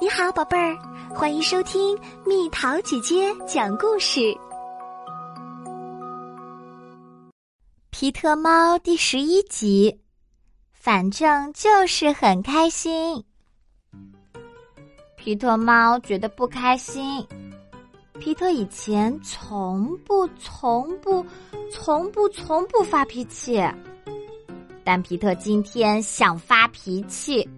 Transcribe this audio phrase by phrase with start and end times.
[0.00, 0.78] 你好，宝贝儿，
[1.12, 4.32] 欢迎收听蜜桃姐姐讲故事。
[7.90, 9.98] 皮特猫第十一集，
[10.72, 13.24] 反正就是很开心。
[15.16, 17.26] 皮特猫觉得不开心。
[18.20, 21.26] 皮特以前从不、从不、
[21.72, 23.60] 从不、从不发脾气，
[24.84, 27.48] 但皮特今天想发脾气，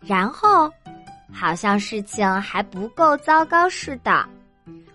[0.00, 0.72] 然后。
[1.32, 4.26] 好像事情还不够糟糕似的，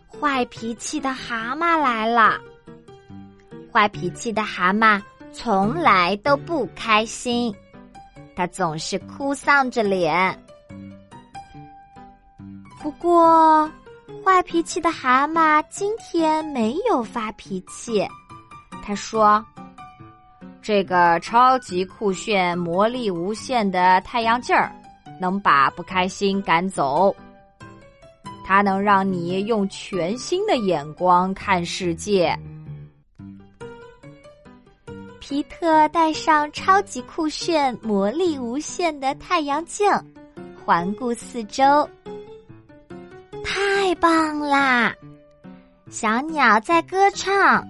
[0.07, 2.39] 坏脾气的蛤蟆来了。
[3.71, 5.01] 坏脾气的蛤蟆
[5.31, 7.53] 从来都不开心，
[8.35, 10.37] 他总是哭丧着脸。
[12.81, 13.69] 不过，
[14.25, 18.05] 坏脾气的蛤蟆今天没有发脾气。
[18.83, 19.43] 他说
[20.61, 24.69] ：“这个超级酷炫、魔力无限的太阳镜儿。”
[25.23, 27.15] 能把不开心赶走，
[28.43, 32.37] 它能让你用全新的眼光看世界。
[35.21, 39.89] 皮特戴上超级酷炫、魔力无限的太阳镜，
[40.65, 41.89] 环顾四周，
[43.45, 44.93] 太棒啦！
[45.89, 47.65] 小鸟在歌唱，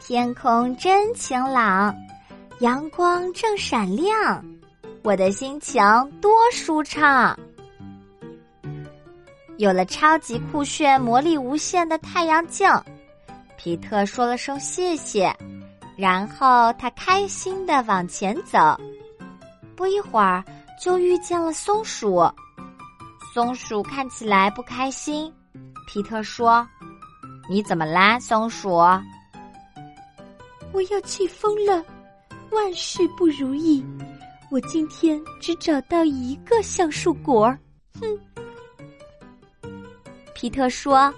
[0.00, 1.92] 天空真晴朗，
[2.60, 4.44] 阳光正闪亮。
[5.02, 5.82] 我的心情
[6.20, 7.36] 多舒畅！
[9.58, 12.68] 有了超级酷炫、魔力无限的太阳镜，
[13.56, 15.34] 皮特说了声谢谢，
[15.96, 18.58] 然后他开心的往前走。
[19.74, 20.44] 不一会儿，
[20.80, 22.22] 就遇见了松鼠。
[23.34, 25.32] 松鼠看起来不开心。
[25.88, 26.66] 皮特说
[27.50, 28.70] ：“你怎么啦，松鼠
[30.72, 31.84] ？”“我要气疯了，
[32.52, 33.84] 万事不如意。”
[34.52, 37.58] 我今天只找到一个橡树果儿，
[37.98, 38.18] 哼！
[40.34, 41.10] 皮特说：“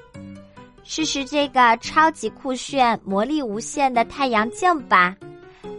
[0.84, 5.16] 试试这个超级酷炫、魔力无限的太阳镜吧，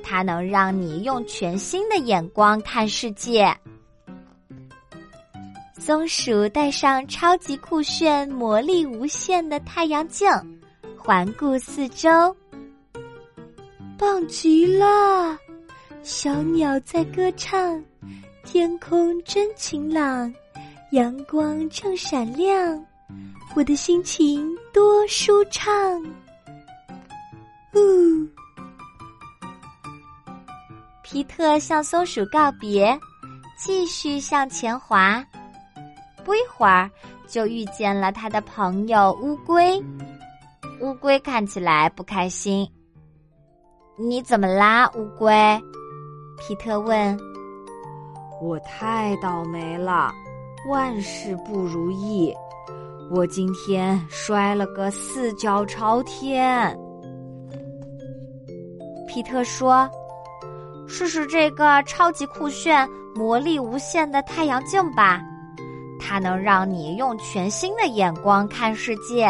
[0.03, 3.55] 它能让你用全新的眼光看世界。”
[5.79, 10.29] 松鼠戴上超级酷炫、魔力无限的太阳镜，
[10.97, 12.35] 环顾四周，
[13.97, 15.37] 棒极了！
[16.05, 17.83] 小鸟在歌唱，
[18.43, 20.31] 天空真晴朗，
[20.91, 22.79] 阳光正闪亮，
[23.55, 25.73] 我的心情多舒畅。
[27.73, 28.29] 呜！
[31.01, 32.95] 皮特向松鼠告别，
[33.57, 35.25] 继续向前滑。
[36.23, 36.87] 不一会儿，
[37.27, 39.83] 就遇见了他的朋友乌龟。
[40.81, 42.69] 乌龟看起来不开心。
[43.97, 45.33] 你怎么啦，乌龟？
[46.37, 47.17] 皮特问
[48.41, 50.11] ：“我太倒霉了，
[50.69, 52.33] 万事不如意。
[53.09, 56.77] 我今天摔了个四脚朝天。”
[59.07, 59.89] 皮特说
[60.87, 65.21] ：“试试这个超级酷炫、魔力无限的太阳镜吧，
[65.99, 69.29] 它能让你用全新的眼光看世界。”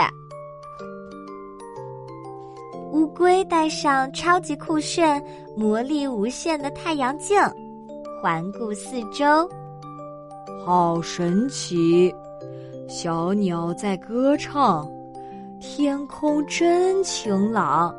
[3.06, 5.24] 乌龟戴上超级酷炫、
[5.56, 7.40] 魔力无限的太阳镜，
[8.20, 9.48] 环顾四周，
[10.66, 12.12] 好神奇！
[12.88, 14.90] 小鸟在歌唱，
[15.60, 17.94] 天空真晴朗，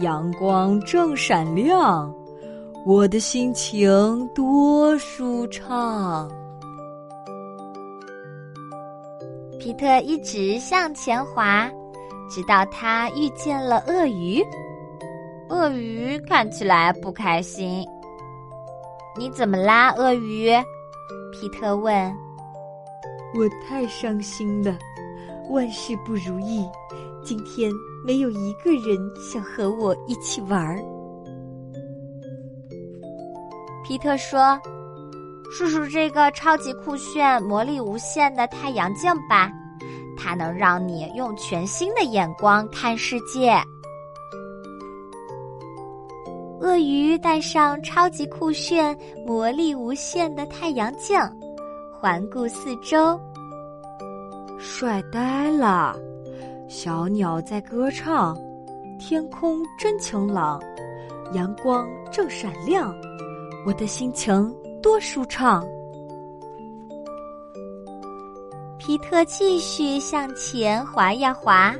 [0.00, 2.14] 阳光正闪亮，
[2.84, 6.30] 我的心情多舒畅。
[9.58, 11.70] 皮特一直向前滑。
[12.28, 14.44] 直到他遇见了鳄鱼，
[15.48, 17.86] 鳄鱼看起来不开心。
[19.16, 20.50] 你怎么啦，鳄鱼？
[21.32, 22.14] 皮特问。
[23.34, 24.76] 我太伤心了，
[25.50, 26.66] 万事不如意。
[27.24, 27.70] 今天
[28.04, 30.78] 没有一个人想和我一起玩儿。
[33.84, 34.60] 皮特说
[35.52, 39.50] ：“试试这个超级酷炫、魔力无限的太阳镜吧。”
[40.16, 43.54] 它能让你用全新的眼光看世界。
[46.60, 48.96] 鳄鱼戴上超级酷炫、
[49.26, 51.18] 魔力无限的太阳镜，
[52.00, 53.20] 环顾四周，
[54.58, 55.94] 帅呆了！
[56.66, 58.36] 小鸟在歌唱，
[58.98, 60.60] 天空真晴朗，
[61.32, 62.92] 阳光正闪亮，
[63.64, 64.52] 我的心情
[64.82, 65.64] 多舒畅。
[68.86, 71.74] 皮特继续向前滑呀滑，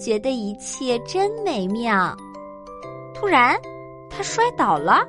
[0.00, 2.16] 觉得一切真美妙。
[3.14, 3.54] 突然，
[4.08, 5.06] 他摔倒了，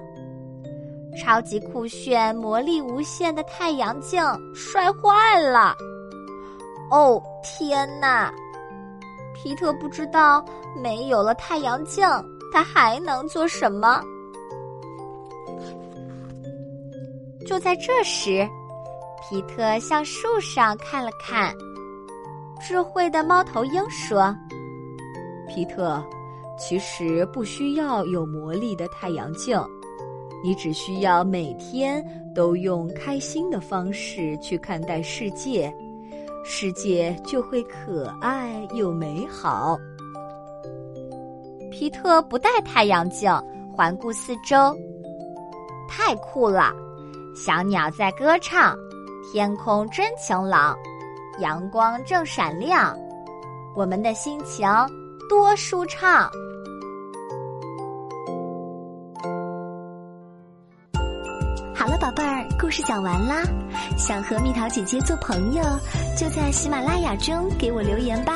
[1.17, 4.21] 超级酷炫、魔力无限的太阳镜
[4.53, 5.73] 摔坏了！
[6.91, 8.29] 哦，天哪！
[9.33, 10.43] 皮特不知道
[10.83, 12.05] 没有了太阳镜，
[12.51, 14.03] 他还能做什么？
[17.47, 18.45] 就在这时，
[19.31, 21.55] 皮特向树上看了看。
[22.59, 24.35] 智慧的猫头鹰说
[25.47, 26.03] ：“皮特，
[26.59, 29.57] 其实不需要有魔力的太阳镜，
[30.43, 32.05] 你只需要每天
[32.35, 35.73] 都用开心的方式去看待世界，
[36.43, 39.79] 世界就会可爱又美好。”
[41.71, 43.31] 皮特不戴太阳镜，
[43.73, 44.75] 环顾四周，
[45.87, 46.73] 太酷了！
[47.33, 48.77] 小鸟在歌唱，
[49.31, 50.77] 天空真晴朗。
[51.39, 52.97] 阳光正闪亮，
[53.73, 54.67] 我们的心情
[55.29, 56.29] 多舒畅。
[61.73, 63.41] 好了，宝贝儿，故事讲完啦。
[63.97, 65.63] 想和蜜桃姐姐做朋友，
[66.17, 68.33] 就在喜马拉雅中给我留言吧。